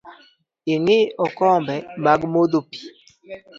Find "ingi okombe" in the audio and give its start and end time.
0.73-1.75